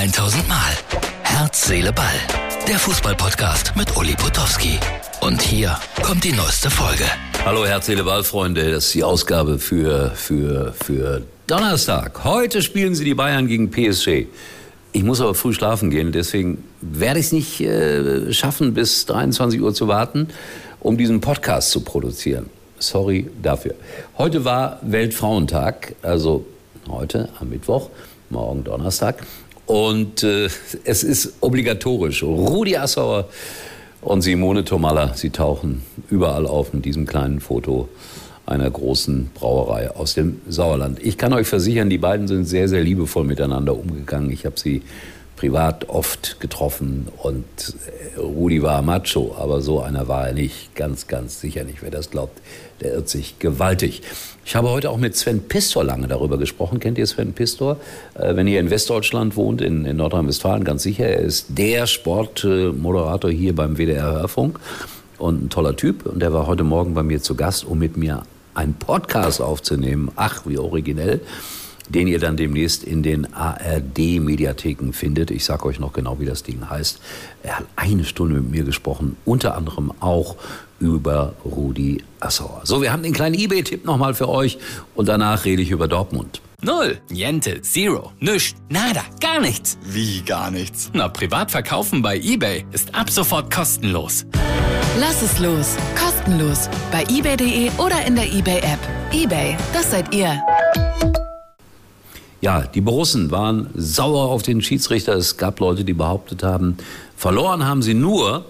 [0.00, 0.56] 1000 Mal.
[1.24, 2.06] Herz, Seele, Ball.
[2.66, 4.78] Der Fußballpodcast mit Uli Potowski.
[5.20, 7.04] Und hier kommt die neueste Folge.
[7.44, 8.70] Hallo Herz, Seele, Ball, Freunde.
[8.70, 12.24] Das ist die Ausgabe für, für, für Donnerstag.
[12.24, 14.24] Heute spielen sie die Bayern gegen PSG.
[14.92, 19.60] Ich muss aber früh schlafen gehen, deswegen werde ich es nicht äh, schaffen, bis 23
[19.60, 20.28] Uhr zu warten,
[20.80, 22.48] um diesen Podcast zu produzieren.
[22.78, 23.74] Sorry dafür.
[24.16, 26.46] Heute war Weltfrauentag, also
[26.88, 27.90] heute am Mittwoch,
[28.30, 29.26] morgen Donnerstag.
[29.70, 30.48] Und äh,
[30.82, 32.24] es ist obligatorisch.
[32.24, 33.28] Rudi Assauer
[34.00, 37.88] und Simone Tomalla, sie tauchen überall auf mit diesem kleinen Foto
[38.46, 40.98] einer großen Brauerei aus dem Sauerland.
[41.00, 44.32] Ich kann euch versichern, die beiden sind sehr, sehr liebevoll miteinander umgegangen.
[44.32, 44.82] Ich habe sie
[45.40, 47.46] privat oft getroffen und
[48.14, 50.74] äh, Rudi war macho, aber so einer war er nicht.
[50.74, 51.80] Ganz, ganz sicher nicht.
[51.80, 52.38] Wer das glaubt,
[52.82, 54.02] der irrt sich gewaltig.
[54.44, 56.78] Ich habe heute auch mit Sven Pistor lange darüber gesprochen.
[56.78, 57.78] Kennt ihr Sven Pistor?
[58.16, 61.06] Äh, wenn ihr in Westdeutschland wohnt, in, in Nordrhein-Westfalen, ganz sicher.
[61.06, 64.60] Er ist der Sportmoderator hier beim WDR Hörfunk
[65.16, 66.04] und ein toller Typ.
[66.04, 70.10] Und er war heute Morgen bei mir zu Gast, um mit mir einen Podcast aufzunehmen.
[70.16, 71.22] Ach, wie originell
[71.94, 75.30] den ihr dann demnächst in den ARD-Mediatheken findet.
[75.30, 77.00] Ich sage euch noch genau, wie das Ding heißt.
[77.42, 80.36] Er hat eine Stunde mit mir gesprochen, unter anderem auch
[80.78, 82.62] über Rudi Assauer.
[82.64, 84.58] So, wir haben den kleinen eBay-Tipp nochmal für euch
[84.94, 86.40] und danach rede ich über Dortmund.
[86.62, 89.78] Null, Niente, Zero, Nüscht, Nada, gar nichts.
[89.82, 90.90] Wie gar nichts?
[90.92, 94.26] Na, privat verkaufen bei eBay ist ab sofort kostenlos.
[94.98, 98.78] Lass es los, kostenlos, bei ebay.de oder in der eBay-App.
[99.12, 100.38] eBay, das seid ihr.
[102.40, 105.14] Ja, die Borussen waren sauer auf den Schiedsrichter.
[105.14, 106.78] Es gab Leute, die behauptet haben,
[107.16, 108.46] verloren haben sie nur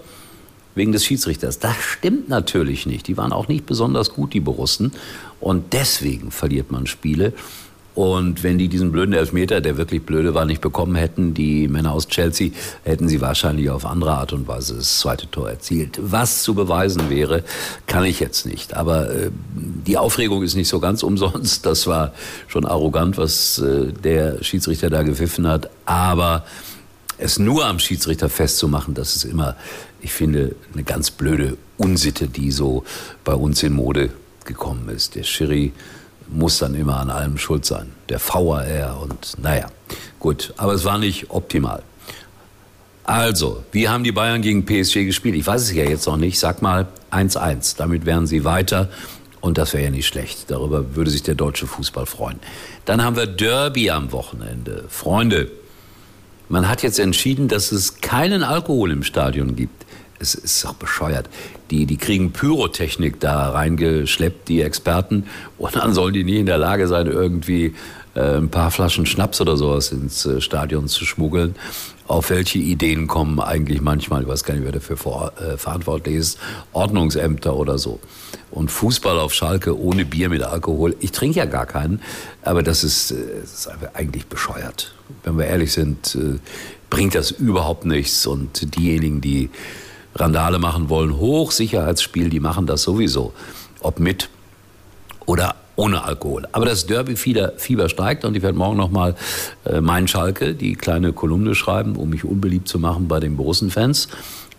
[0.75, 1.59] wegen des Schiedsrichters.
[1.59, 3.07] Das stimmt natürlich nicht.
[3.07, 4.93] Die waren auch nicht besonders gut, die Borussen.
[5.41, 7.33] Und deswegen verliert man Spiele.
[7.93, 11.91] Und wenn die diesen blöden Elfmeter, der wirklich blöde war, nicht bekommen hätten, die Männer
[11.91, 12.51] aus Chelsea,
[12.83, 15.99] hätten sie wahrscheinlich auf andere Art und Weise das zweite Tor erzielt.
[16.01, 17.43] Was zu beweisen wäre,
[17.87, 18.75] kann ich jetzt nicht.
[18.75, 21.65] Aber äh, die Aufregung ist nicht so ganz umsonst.
[21.65, 22.13] Das war
[22.47, 25.69] schon arrogant, was äh, der Schiedsrichter da gepfiffen hat.
[25.85, 26.45] Aber
[27.17, 29.55] es nur am Schiedsrichter festzumachen, das ist immer,
[30.01, 32.83] ich finde, eine ganz blöde Unsitte, die so
[33.23, 34.11] bei uns in Mode
[34.45, 35.15] gekommen ist.
[35.15, 35.73] Der Schiri
[36.31, 37.91] muss dann immer an allem schuld sein.
[38.09, 39.67] Der VAR und naja,
[40.19, 41.83] gut, aber es war nicht optimal.
[43.03, 45.35] Also, wie haben die Bayern gegen PSG gespielt?
[45.35, 46.39] Ich weiß es ja jetzt noch nicht.
[46.39, 47.75] Sag mal 1-1.
[47.77, 48.89] Damit wären sie weiter.
[49.41, 50.51] Und das wäre ja nicht schlecht.
[50.51, 52.39] Darüber würde sich der deutsche Fußball freuen.
[52.85, 54.85] Dann haben wir Derby am Wochenende.
[54.87, 55.49] Freunde,
[56.47, 59.85] man hat jetzt entschieden, dass es keinen Alkohol im Stadion gibt
[60.21, 61.29] es ist auch bescheuert.
[61.71, 65.25] Die, die kriegen Pyrotechnik da reingeschleppt, die Experten,
[65.57, 67.73] und dann sollen die nie in der Lage sein, irgendwie
[68.13, 71.55] äh, ein paar Flaschen Schnaps oder sowas ins äh, Stadion zu schmuggeln.
[72.07, 76.15] Auf welche Ideen kommen eigentlich manchmal, ich weiß gar nicht, wer dafür vor, äh, verantwortlich
[76.15, 76.39] ist,
[76.73, 77.99] Ordnungsämter oder so.
[78.51, 80.95] Und Fußball auf Schalke ohne Bier mit Alkohol.
[80.99, 82.01] Ich trinke ja gar keinen,
[82.43, 84.93] aber das ist, äh, das ist eigentlich bescheuert.
[85.23, 86.39] Wenn wir ehrlich sind, äh,
[86.89, 88.27] bringt das überhaupt nichts.
[88.27, 89.49] Und diejenigen, die
[90.15, 93.33] Randale machen wollen, Hochsicherheitsspiel, die machen das sowieso.
[93.81, 94.29] Ob mit
[95.25, 96.47] oder ohne Alkohol.
[96.51, 99.15] Aber das Derby-Fieber steigt und ich werde morgen nochmal
[99.65, 104.09] äh, mein Schalke, die kleine Kolumne schreiben, um mich unbeliebt zu machen bei den Borussen-Fans.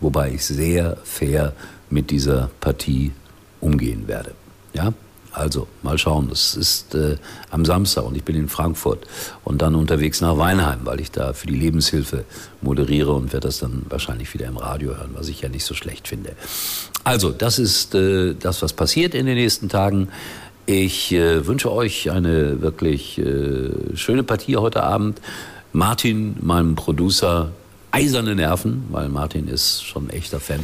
[0.00, 1.52] Wobei ich sehr fair
[1.90, 3.12] mit dieser Partie
[3.60, 4.32] umgehen werde.
[4.72, 4.92] Ja?
[5.32, 6.28] Also, mal schauen.
[6.30, 7.16] Es ist äh,
[7.50, 9.06] am Samstag und ich bin in Frankfurt
[9.44, 12.24] und dann unterwegs nach Weinheim, weil ich da für die Lebenshilfe
[12.60, 15.74] moderiere und werde das dann wahrscheinlich wieder im Radio hören, was ich ja nicht so
[15.74, 16.36] schlecht finde.
[17.04, 20.08] Also, das ist äh, das, was passiert in den nächsten Tagen.
[20.66, 25.20] Ich äh, wünsche euch eine wirklich äh, schöne Partie heute Abend.
[25.72, 27.52] Martin, meinem Producer,
[27.90, 30.60] eiserne Nerven, weil Martin ist schon ein echter Fan.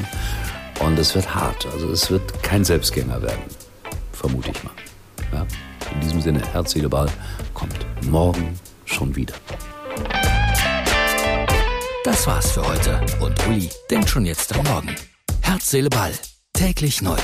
[0.80, 1.66] Und es wird hart.
[1.72, 3.42] Also es wird kein Selbstgänger werden
[4.18, 4.72] vermute ich mal.
[5.32, 5.46] Ja?
[5.92, 7.08] In diesem Sinne, Herz, Seele, Ball
[7.54, 9.34] kommt morgen schon wieder.
[12.04, 14.94] Das war's für heute und Uli denkt schon jetzt am Morgen.
[15.42, 16.12] Herz, Seele, Ball.
[16.52, 17.18] Täglich neu.